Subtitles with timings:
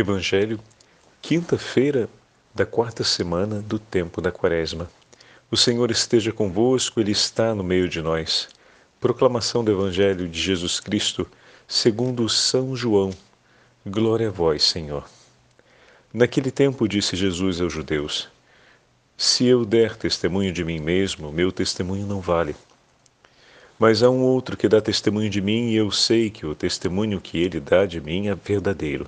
[0.00, 0.58] Evangelho,
[1.20, 2.08] quinta-feira
[2.54, 4.90] da quarta semana do tempo da Quaresma.
[5.50, 8.48] O Senhor esteja convosco, Ele está no meio de nós.
[8.98, 11.26] Proclamação do Evangelho de Jesus Cristo,
[11.68, 13.10] segundo São João.
[13.86, 15.04] Glória a vós, Senhor.
[16.12, 18.28] Naquele tempo disse Jesus aos judeus:
[19.16, 22.56] Se eu der testemunho de mim mesmo, meu testemunho não vale.
[23.78, 27.20] Mas há um outro que dá testemunho de mim, e eu sei que o testemunho
[27.20, 29.06] que ele dá de mim é verdadeiro.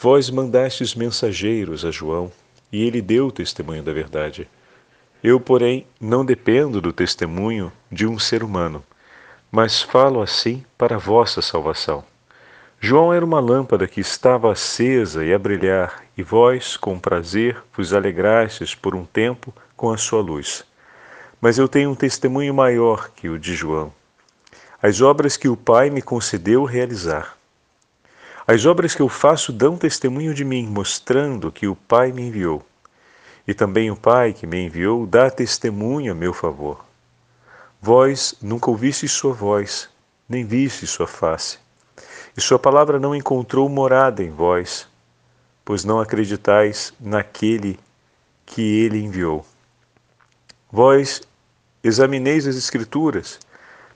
[0.00, 2.30] Vós mandastes mensageiros a João,
[2.70, 4.48] e ele deu testemunho da verdade.
[5.24, 8.84] Eu, porém, não dependo do testemunho de um ser humano,
[9.50, 12.04] mas falo assim para a vossa salvação.
[12.78, 17.92] João era uma lâmpada que estava acesa e a brilhar, e vós, com prazer, vos
[17.92, 20.64] alegrastes por um tempo com a sua luz.
[21.40, 23.92] Mas eu tenho um testemunho maior que o de João.
[24.80, 27.37] As obras que o Pai me concedeu realizar.
[28.50, 32.64] As obras que eu faço dão testemunho de mim, mostrando que o Pai me enviou.
[33.46, 36.82] E também o Pai que me enviou dá testemunho a meu favor.
[37.78, 39.90] Vós nunca ouvistes sua voz,
[40.26, 41.58] nem vistes sua face.
[42.34, 44.88] E sua palavra não encontrou morada em vós,
[45.62, 47.78] pois não acreditais naquele
[48.46, 49.44] que ele enviou.
[50.72, 51.20] Vós
[51.84, 53.38] examineis as Escrituras,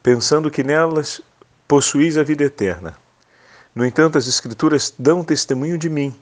[0.03, 1.23] pensando que nelas
[1.67, 3.01] possuís a vida eterna
[3.75, 6.15] no entanto, as Escrituras dão testemunho de mim,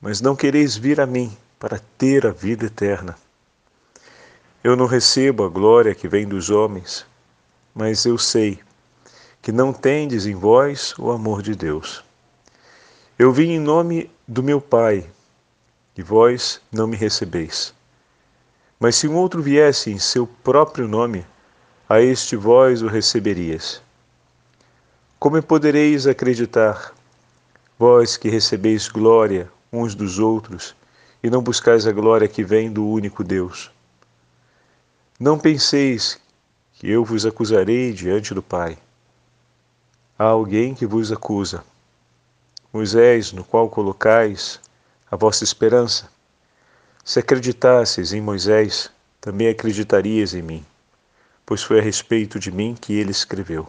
[0.00, 3.16] mas não quereis vir a mim para ter a vida eterna.
[4.62, 7.06] Eu não recebo a glória que vem dos homens,
[7.74, 8.58] mas eu sei
[9.40, 12.04] que não tendes em vós o amor de Deus.
[13.18, 15.08] Eu vim em nome do meu Pai,
[15.96, 17.72] e vós não me recebeis.
[18.78, 21.24] Mas se um outro viesse em seu próprio nome,
[21.88, 23.80] a este vós o receberias.
[25.18, 26.92] Como podereis acreditar,
[27.78, 30.76] vós que recebeis glória uns dos outros
[31.22, 33.70] e não buscais a glória que vem do único Deus?
[35.18, 36.20] Não penseis
[36.74, 38.76] que eu vos acusarei diante do Pai.
[40.18, 41.64] Há alguém que vos acusa,
[42.70, 44.60] Moisés, no qual colocais
[45.10, 46.10] a vossa esperança.
[47.02, 50.66] Se acreditasseis em Moisés, também acreditarias em mim,
[51.46, 53.66] pois foi a respeito de mim que ele escreveu.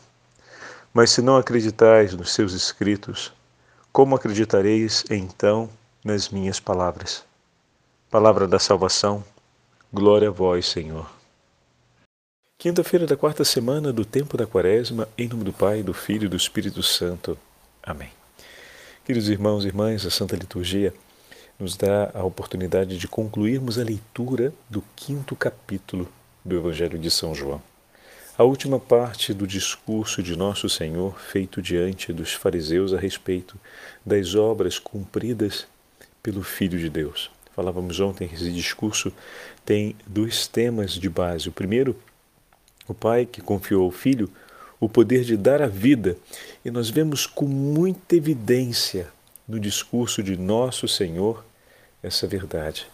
[0.97, 3.31] Mas se não acreditais nos seus escritos,
[3.93, 5.69] como acreditareis então
[6.03, 7.23] nas minhas palavras?
[8.09, 9.23] Palavra da salvação,
[9.93, 11.07] glória a vós, Senhor.
[12.57, 16.29] Quinta-feira da quarta semana do tempo da Quaresma, em nome do Pai, do Filho e
[16.29, 17.37] do Espírito Santo.
[17.83, 18.09] Amém.
[19.05, 20.91] Queridos irmãos e irmãs, a Santa Liturgia
[21.59, 26.11] nos dá a oportunidade de concluirmos a leitura do quinto capítulo
[26.43, 27.61] do Evangelho de São João
[28.37, 33.57] a última parte do discurso de Nosso Senhor feito diante dos fariseus a respeito
[34.05, 35.65] das obras cumpridas
[36.21, 37.31] pelo Filho de Deus.
[37.55, 39.11] Falávamos ontem que esse discurso
[39.65, 41.49] tem dois temas de base.
[41.49, 41.95] O primeiro,
[42.87, 44.29] o Pai que confiou ao Filho
[44.79, 46.15] o poder de dar a vida,
[46.63, 49.07] e nós vemos com muita evidência
[49.47, 51.43] no discurso de Nosso Senhor
[52.03, 52.85] essa verdade.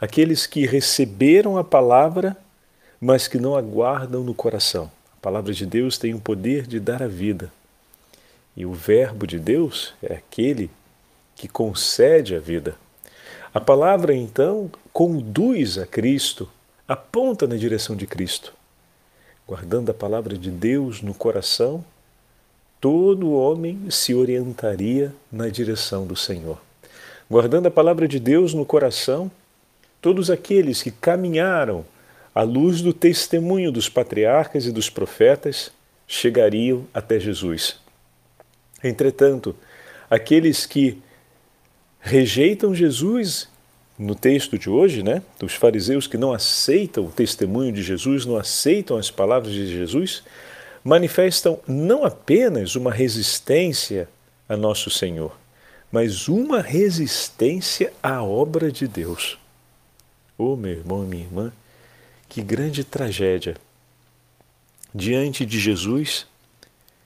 [0.00, 2.36] Aqueles que receberam a palavra
[3.00, 4.90] mas que não aguardam no coração.
[5.16, 7.50] A palavra de Deus tem o poder de dar a vida.
[8.56, 10.70] E o Verbo de Deus é aquele
[11.34, 12.76] que concede a vida.
[13.54, 16.48] A palavra, então, conduz a Cristo,
[16.86, 18.52] aponta na direção de Cristo.
[19.46, 21.84] Guardando a palavra de Deus no coração,
[22.80, 26.60] todo homem se orientaria na direção do Senhor.
[27.28, 29.30] Guardando a palavra de Deus no coração,
[30.00, 31.84] todos aqueles que caminharam
[32.34, 35.72] à luz do testemunho dos patriarcas e dos profetas,
[36.06, 37.78] chegariam até Jesus.
[38.82, 39.54] Entretanto,
[40.08, 40.98] aqueles que
[42.00, 43.48] rejeitam Jesus,
[43.98, 48.36] no texto de hoje, né, dos fariseus que não aceitam o testemunho de Jesus, não
[48.36, 50.22] aceitam as palavras de Jesus,
[50.82, 54.08] manifestam não apenas uma resistência
[54.48, 55.36] a nosso Senhor,
[55.92, 59.38] mas uma resistência à obra de Deus.
[60.38, 61.52] Oh, meu irmão e minha irmã,
[62.30, 63.56] que grande tragédia!
[64.94, 66.26] Diante de Jesus,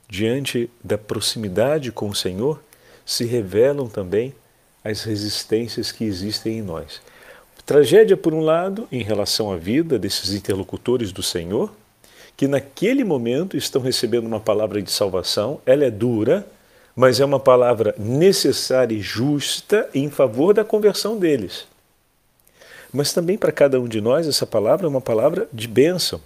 [0.06, 2.62] diante da proximidade com o Senhor,
[3.06, 4.34] se revelam também
[4.84, 7.00] as resistências que existem em nós.
[7.64, 11.72] Tragédia, por um lado, em relação à vida desses interlocutores do Senhor,
[12.36, 16.46] que naquele momento estão recebendo uma palavra de salvação, ela é dura,
[16.94, 21.66] mas é uma palavra necessária e justa em favor da conversão deles.
[22.94, 26.20] Mas também para cada um de nós essa palavra é uma palavra de bênção.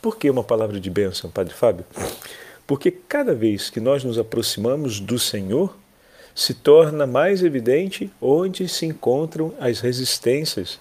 [0.00, 1.84] Por que uma palavra de bênção, Padre Fábio?
[2.66, 5.76] Porque cada vez que nós nos aproximamos do Senhor,
[6.34, 10.78] se torna mais evidente onde se encontram as resistências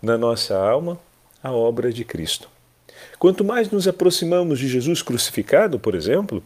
[0.00, 0.98] na nossa alma
[1.42, 2.48] à obra de Cristo.
[3.18, 6.42] Quanto mais nos aproximamos de Jesus crucificado, por exemplo,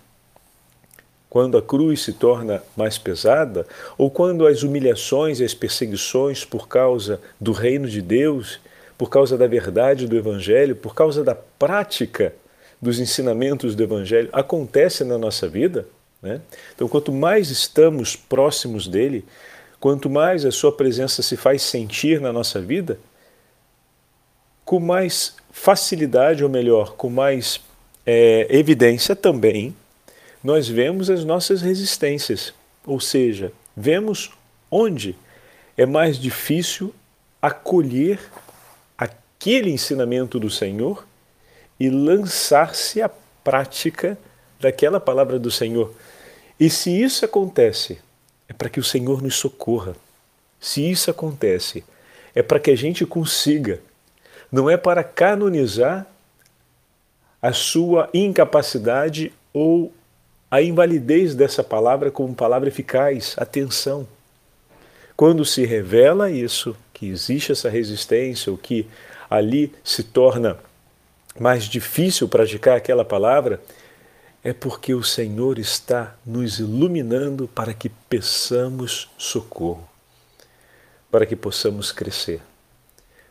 [1.37, 3.67] quando a cruz se torna mais pesada,
[3.99, 8.59] ou quando as humilhações e as perseguições por causa do reino de Deus,
[8.97, 12.33] por causa da verdade do Evangelho, por causa da prática
[12.81, 15.87] dos ensinamentos do Evangelho acontecem na nossa vida,
[16.23, 16.41] né?
[16.75, 19.23] então quanto mais estamos próximos dele,
[19.79, 22.99] quanto mais a sua presença se faz sentir na nossa vida,
[24.65, 27.61] com mais facilidade, ou melhor, com mais
[28.07, 29.77] é, evidência também,
[30.47, 32.55] nós vemos as nossas resistências,
[32.87, 34.31] ou seja, vemos
[34.71, 35.17] onde
[35.77, 36.95] é mais difícil
[37.43, 38.21] acolher
[38.97, 41.05] aquele ensinamento do Senhor
[41.81, 43.11] e lançar-se à
[43.43, 44.17] prática
[44.61, 45.93] daquela palavra do Senhor.
[46.61, 47.99] E se isso acontece,
[48.49, 49.97] é para que o Senhor nos socorra.
[50.61, 51.83] Se isso acontece,
[52.37, 53.81] é para que a gente consiga,
[54.53, 56.07] não é para canonizar
[57.43, 59.93] a sua incapacidade ou
[60.57, 63.35] a invalidez dessa palavra como palavra eficaz.
[63.37, 64.09] Atenção!
[65.15, 68.87] Quando se revela isso, que existe essa resistência, ou que
[69.29, 70.57] ali se torna
[71.39, 73.61] mais difícil praticar aquela palavra,
[74.43, 79.87] é porque o Senhor está nos iluminando para que peçamos socorro,
[81.11, 82.41] para que possamos crescer,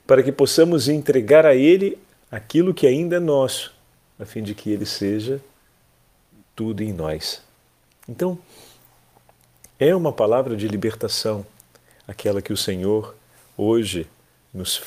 [0.06, 1.98] para que possamos entregar a Ele
[2.31, 3.74] aquilo que ainda é nosso,
[4.19, 5.42] a fim de que Ele seja
[6.56, 7.42] tudo em nós.
[8.07, 8.38] Então,
[9.80, 11.46] é uma palavra de libertação,
[12.07, 13.16] aquela que o Senhor
[13.57, 14.07] hoje
[14.54, 14.81] nos,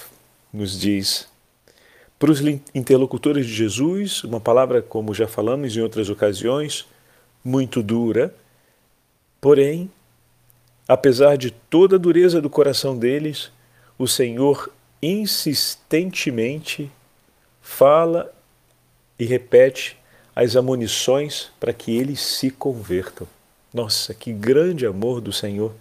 [0.53, 1.29] nos diz.
[2.19, 2.41] Para os
[2.75, 6.87] interlocutores de Jesus, uma palavra, como já falamos em outras ocasiões,
[7.45, 8.35] muito dura,
[9.41, 9.91] porém,
[10.87, 13.53] apesar de toda a dureza do coração deles,
[13.99, 14.73] o Senhor
[15.03, 16.91] insistentemente
[17.61, 18.33] fala
[19.19, 19.98] e repete
[20.39, 23.27] as amonições para que eles se convertam.
[23.75, 25.73] Nossa, que grande amor do Senhor!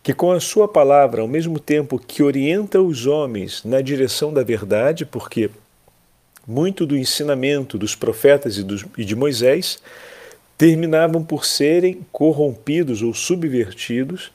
[0.00, 4.44] Que com a Sua palavra, ao mesmo tempo que orienta os homens na direção da
[4.44, 5.50] verdade, porque
[6.46, 9.80] muito do ensinamento dos profetas e de Moisés
[10.56, 14.30] terminavam por serem corrompidos ou subvertidos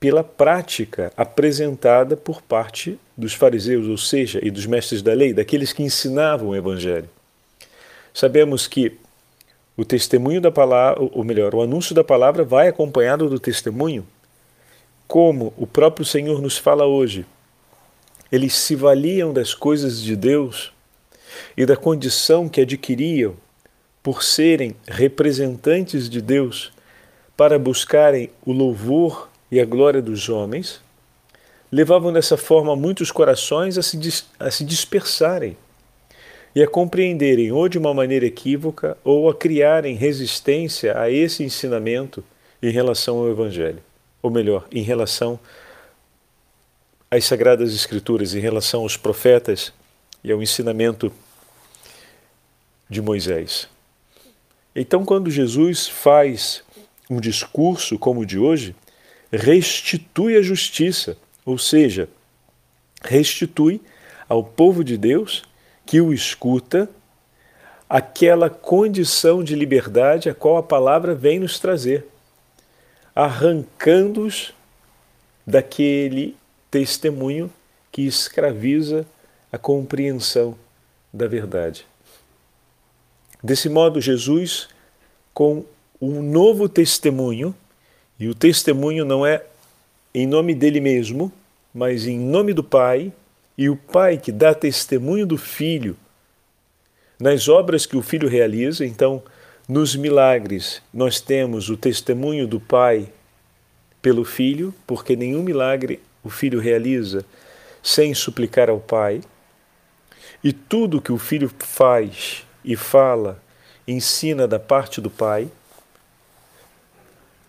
[0.00, 5.72] pela prática apresentada por parte dos fariseus, ou seja, e dos mestres da lei, daqueles
[5.72, 7.08] que ensinavam o Evangelho.
[8.14, 8.96] Sabemos que
[9.76, 14.06] o testemunho da palavra, ou melhor, o anúncio da palavra vai acompanhado do testemunho,
[15.06, 17.24] como o próprio Senhor nos fala hoje.
[18.30, 20.72] Eles se valiam das coisas de Deus
[21.56, 23.34] e da condição que adquiriam
[24.02, 26.72] por serem representantes de Deus
[27.36, 30.80] para buscarem o louvor e a glória dos homens,
[31.70, 35.56] levavam dessa forma muitos corações a se, a se dispersarem
[36.54, 42.24] e a compreenderem ou de uma maneira equívoca ou a criarem resistência a esse ensinamento
[42.62, 43.82] em relação ao Evangelho.
[44.22, 45.38] Ou melhor, em relação
[47.10, 49.72] às Sagradas Escrituras, em relação aos profetas
[50.24, 51.12] e ao ensinamento
[52.88, 53.68] de Moisés.
[54.74, 56.62] Então, quando Jesus faz
[57.08, 58.74] um discurso como o de hoje,
[59.32, 62.08] restitui a justiça, ou seja,
[63.02, 63.80] restitui
[64.28, 65.42] ao povo de Deus
[65.86, 66.88] que o escuta
[67.88, 72.06] aquela condição de liberdade a qual a palavra vem nos trazer,
[73.14, 74.52] arrancando-os
[75.46, 76.36] daquele
[76.70, 77.50] testemunho
[77.90, 79.06] que escraviza
[79.50, 80.56] a compreensão
[81.12, 81.86] da verdade.
[83.42, 84.68] Desse modo, Jesus,
[85.32, 85.64] com
[86.00, 87.54] um novo testemunho,
[88.18, 89.42] e o testemunho não é
[90.14, 91.32] em nome dele mesmo,
[91.72, 93.12] mas em nome do Pai,
[93.56, 95.96] e o Pai que dá testemunho do Filho
[97.20, 98.86] nas obras que o Filho realiza.
[98.86, 99.22] Então,
[99.68, 103.08] nos milagres, nós temos o testemunho do Pai
[104.00, 107.24] pelo Filho, porque nenhum milagre o Filho realiza
[107.82, 109.20] sem suplicar ao Pai.
[110.42, 113.42] E tudo que o Filho faz e fala,
[113.86, 115.50] ensina da parte do Pai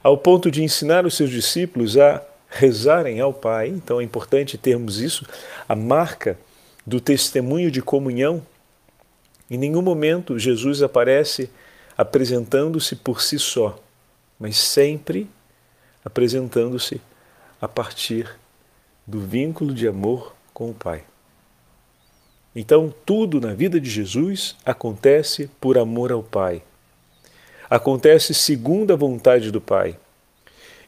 [0.03, 3.67] ao ponto de ensinar os seus discípulos a rezarem ao Pai.
[3.67, 5.25] Então é importante termos isso,
[5.67, 6.37] a marca
[6.85, 8.41] do testemunho de comunhão.
[9.49, 11.49] Em nenhum momento Jesus aparece
[11.97, 13.77] apresentando-se por si só,
[14.39, 15.29] mas sempre
[16.03, 17.01] apresentando-se
[17.61, 18.29] a partir
[19.05, 21.03] do vínculo de amor com o Pai.
[22.55, 26.63] Então, tudo na vida de Jesus acontece por amor ao Pai.
[27.69, 29.95] Acontece segundo a vontade do Pai.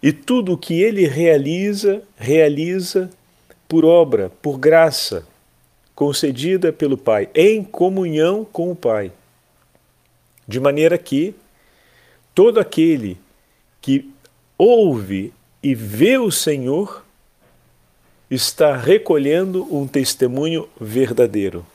[0.02, 3.10] E tudo o que ele realiza, realiza
[3.68, 5.26] por obra, por graça,
[5.94, 9.12] concedida pelo Pai, em comunhão com o Pai.
[10.48, 11.36] De maneira que
[12.34, 13.18] todo aquele
[13.80, 14.10] que
[14.58, 17.06] ouve e vê o Senhor
[18.30, 21.66] está recolhendo um testemunho verdadeiro.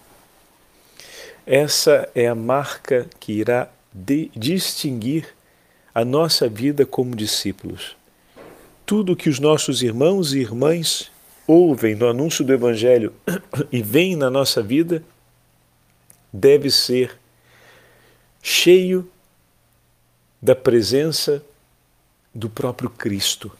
[1.46, 3.68] Essa é a marca que irá
[4.36, 5.26] distinguir
[5.94, 7.96] a nossa vida como discípulos.
[8.84, 11.10] Tudo que os nossos irmãos e irmãs
[11.46, 13.14] ouvem no anúncio do Evangelho
[13.72, 15.02] e veem na nossa vida
[16.32, 17.18] deve ser
[18.42, 19.08] cheio
[20.42, 21.42] da presença
[22.34, 23.50] do próprio Cristo.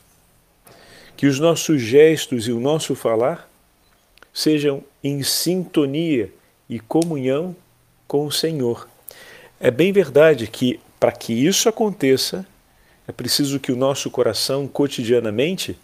[1.16, 3.50] Que os nossos gestos e o nosso falar
[4.32, 6.30] sejam em sintonia
[6.68, 7.56] e comunhão
[8.06, 8.86] com o Senhor.
[9.58, 12.46] É bem verdade que para que isso aconteça,
[13.08, 15.78] é preciso que o nosso coração cotidianamente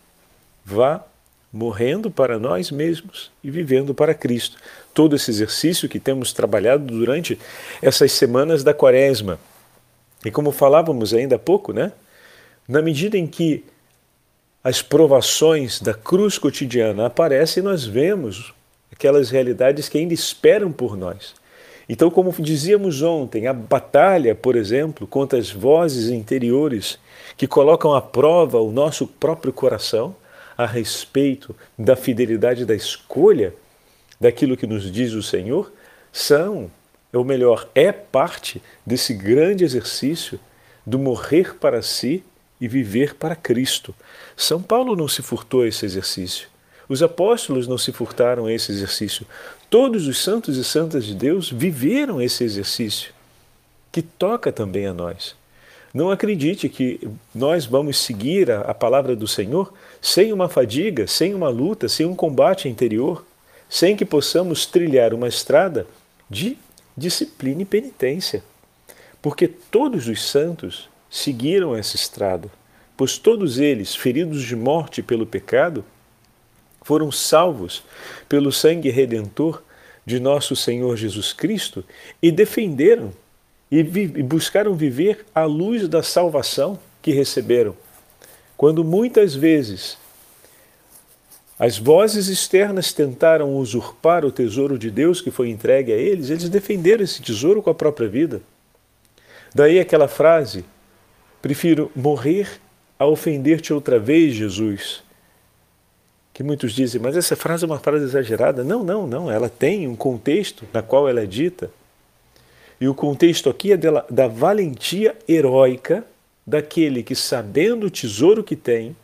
[0.64, 1.04] vá
[1.52, 4.56] morrendo para nós mesmos e vivendo para Cristo.
[4.92, 7.38] Todo esse exercício que temos trabalhado durante
[7.80, 9.38] essas semanas da Quaresma.
[10.24, 11.92] E como falávamos ainda há pouco, né?
[12.66, 13.64] Na medida em que
[14.62, 18.52] as provações da cruz cotidiana aparecem, nós vemos
[18.92, 21.34] aquelas realidades que ainda esperam por nós.
[21.88, 26.98] Então, como dizíamos ontem, a batalha, por exemplo, contra as vozes interiores
[27.36, 30.14] que colocam à prova o nosso próprio coração
[30.56, 33.54] a respeito da fidelidade da escolha
[34.20, 35.72] daquilo que nos diz o Senhor,
[36.12, 36.70] são,
[37.12, 40.38] ou melhor, é parte desse grande exercício
[40.86, 42.22] do morrer para si
[42.60, 43.92] e viver para Cristo.
[44.36, 46.48] São Paulo não se furtou a esse exercício.
[46.88, 49.26] Os apóstolos não se furtaram a esse exercício.
[49.72, 53.10] Todos os santos e santas de Deus viveram esse exercício,
[53.90, 55.34] que toca também a nós.
[55.94, 57.00] Não acredite que
[57.34, 62.04] nós vamos seguir a, a, palavra do Senhor sem uma fadiga, sem uma luta, sem
[62.04, 63.24] um combate interior,
[63.66, 65.86] sem que possamos trilhar uma estrada
[66.28, 66.58] de
[66.94, 68.44] disciplina e penitência.
[69.22, 72.50] Porque todos os santos seguiram essa estrada,
[72.94, 75.82] pois todos eles, feridos de morte pelo pecado,
[76.82, 77.82] foram salvos
[78.28, 79.62] pelo sangue redentor
[80.04, 81.84] de nosso Senhor Jesus Cristo
[82.20, 83.12] e defenderam
[83.70, 87.74] e, buscaram viver à luz da salvação que receberam.
[88.56, 89.96] Quando muitas vezes
[91.58, 96.48] as vozes externas tentaram usurpar o tesouro de Deus que foi entregue a eles, eles
[96.48, 98.42] defenderam esse tesouro com a própria vida.
[99.54, 100.64] Daí aquela frase:
[101.40, 102.60] Prefiro morrer
[102.98, 105.02] a ofender-te outra vez, Jesus.
[106.32, 108.64] Que muitos dizem, mas essa frase é uma frase exagerada.
[108.64, 109.30] Não, não, não.
[109.30, 111.70] Ela tem um contexto na qual ela é dita.
[112.80, 116.04] E o contexto aqui é da, da valentia heróica
[116.46, 118.96] daquele que, sabendo o tesouro que tem,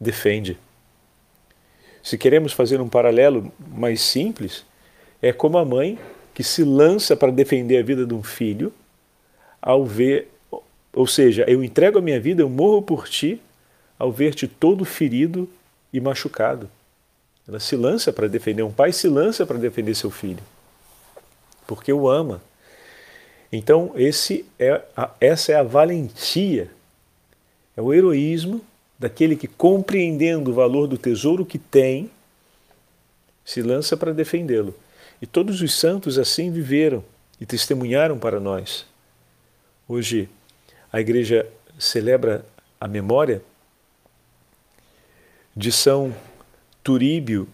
[0.00, 0.58] defende.
[2.02, 4.64] Se queremos fazer um paralelo mais simples,
[5.20, 5.98] é como a mãe
[6.34, 8.72] que se lança para defender a vida de um filho
[9.60, 10.28] ao ver
[10.96, 13.38] ou seja, eu entrego a minha vida, eu morro por ti,
[13.98, 15.46] ao ver-te todo ferido
[15.96, 16.68] e machucado.
[17.48, 20.42] Ela se lança para defender, um pai se lança para defender seu filho,
[21.66, 22.42] porque o ama.
[23.50, 23.94] Então,
[24.58, 26.70] é a, essa é a valentia,
[27.74, 28.60] é o heroísmo
[28.98, 32.10] daquele que, compreendendo o valor do tesouro que tem,
[33.44, 34.74] se lança para defendê-lo.
[35.22, 37.02] E todos os santos assim viveram
[37.40, 38.84] e testemunharam para nós.
[39.88, 40.28] Hoje,
[40.92, 41.48] a igreja
[41.78, 42.44] celebra
[42.78, 43.40] a memória
[45.56, 46.14] de São
[46.84, 47.48] Turíbio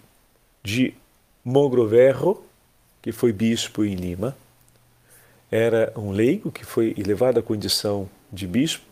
[0.63, 0.93] de
[1.45, 2.45] Mogroverro,
[3.01, 4.37] que foi bispo em Lima.
[5.51, 8.85] Era um leigo que foi elevado à condição de bispo,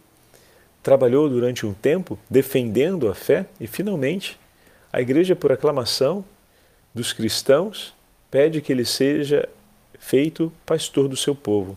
[0.82, 4.38] trabalhou durante um tempo defendendo a fé e, finalmente,
[4.92, 6.24] a igreja, por aclamação
[6.94, 7.94] dos cristãos,
[8.30, 9.48] pede que ele seja
[9.98, 11.76] feito pastor do seu povo.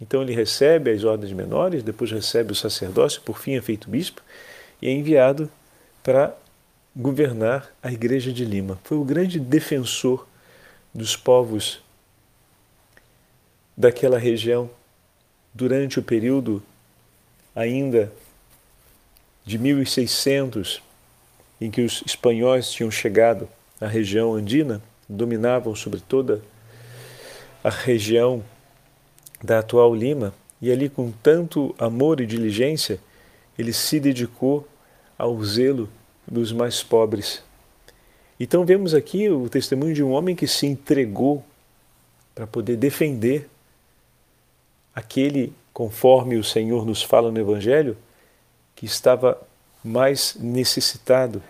[0.00, 4.22] Então ele recebe as ordens menores, depois recebe o sacerdócio, por fim é feito bispo
[4.80, 5.50] e é enviado
[6.02, 6.36] para
[6.96, 8.78] governar a igreja de Lima.
[8.84, 10.26] Foi o grande defensor
[10.94, 11.82] dos povos
[13.76, 14.70] daquela região
[15.52, 16.62] durante o período
[17.54, 18.12] ainda
[19.44, 20.82] de 1600
[21.60, 23.48] em que os espanhóis tinham chegado
[23.80, 26.42] à região andina, dominavam sobre toda
[27.62, 28.42] a região
[29.42, 32.98] da atual Lima, e ali com tanto amor e diligência,
[33.58, 34.66] ele se dedicou
[35.18, 35.88] ao zelo
[36.26, 37.42] dos mais pobres.
[38.38, 41.44] Então vemos aqui o testemunho de um homem que se entregou
[42.34, 43.48] para poder defender
[44.94, 47.96] aquele, conforme o Senhor nos fala no Evangelho,
[48.74, 49.40] que estava
[49.84, 51.42] mais necessitado.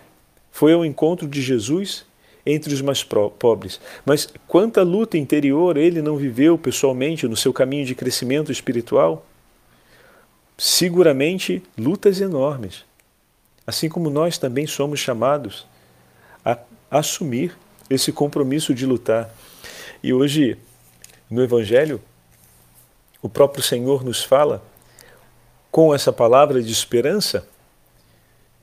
[0.51, 2.05] Foi ao encontro de Jesus
[2.45, 3.79] entre os mais pobres.
[4.05, 9.25] Mas quanta luta interior ele não viveu pessoalmente no seu caminho de crescimento espiritual?
[10.57, 12.85] Seguramente lutas enormes.
[13.65, 15.65] Assim como nós também somos chamados
[16.43, 17.57] a assumir
[17.89, 19.29] esse compromisso de lutar.
[20.03, 20.57] E hoje,
[21.29, 22.01] no Evangelho,
[23.21, 24.63] o próprio Senhor nos fala,
[25.71, 27.47] com essa palavra de esperança,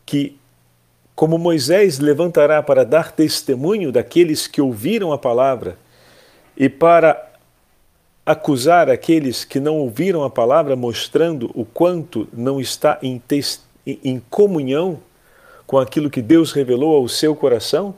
[0.06, 0.38] que
[1.14, 5.76] como Moisés levantará para dar testemunho daqueles que ouviram a palavra
[6.56, 7.30] e para
[8.24, 13.20] acusar aqueles que não ouviram a palavra, mostrando o quanto não está em,
[13.86, 15.00] em comunhão
[15.66, 17.94] com aquilo que Deus revelou ao seu coração,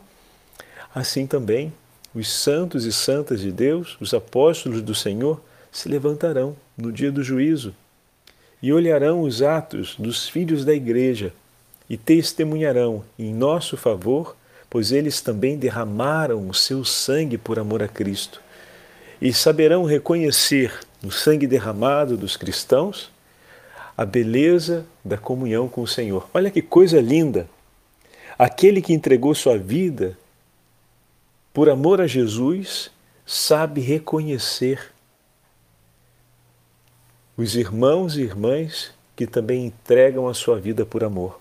[0.94, 1.72] assim também
[2.14, 5.40] os santos e santas de Deus, os apóstolos do Senhor,
[5.72, 7.74] se levantarão no dia do juízo
[8.62, 11.32] e olharão os atos dos filhos da igreja
[11.90, 14.36] e testemunharão em nosso favor,
[14.70, 18.40] pois eles também derramaram o seu sangue por amor a Cristo.
[19.20, 20.72] E saberão reconhecer
[21.02, 23.10] no sangue derramado dos cristãos
[23.96, 26.28] a beleza da comunhão com o Senhor.
[26.34, 27.48] Olha que coisa linda!
[28.38, 30.18] Aquele que entregou sua vida
[31.52, 32.90] por amor a Jesus
[33.24, 34.92] sabe reconhecer
[37.36, 41.40] os irmãos e irmãs que também entregam a sua vida por amor.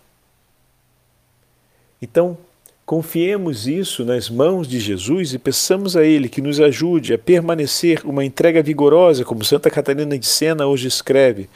[2.01, 2.37] Então,
[2.85, 8.05] confiemos isso nas mãos de Jesus e peçamos a Ele que nos ajude a permanecer
[8.05, 11.49] uma entrega vigorosa, como Santa Catarina de Sena hoje escreve,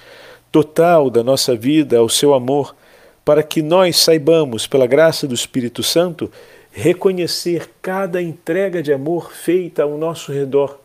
[0.51, 2.75] total da nossa vida ao seu amor,
[3.23, 6.31] para que nós saibamos, pela graça do Espírito Santo,
[6.71, 10.79] reconhecer cada entrega de amor feita ao nosso redor,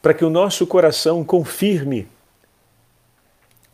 [0.00, 2.06] para que o nosso coração confirme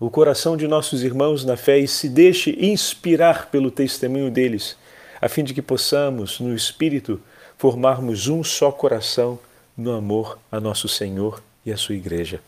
[0.00, 4.76] o coração de nossos irmãos na fé e se deixe inspirar pelo testemunho deles,
[5.20, 7.20] a fim de que possamos, no Espírito,
[7.56, 9.38] formarmos um só coração
[9.76, 12.40] no amor a nosso Senhor e a sua Igreja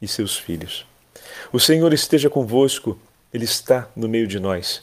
[0.00, 0.91] e seus filhos.
[1.52, 2.98] O Senhor esteja convosco,
[3.32, 4.82] Ele está no meio de nós.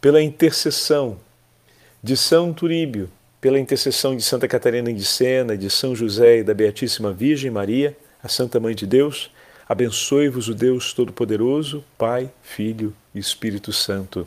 [0.00, 1.18] Pela intercessão
[2.02, 3.10] de São Turíbio,
[3.40, 7.96] pela intercessão de Santa Catarina de Sena, de São José e da Beatíssima Virgem Maria,
[8.22, 9.30] a Santa Mãe de Deus,
[9.70, 14.26] Abençoe-vos o Deus Todo-Poderoso, Pai, Filho e Espírito Santo.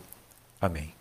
[0.62, 0.93] Amém.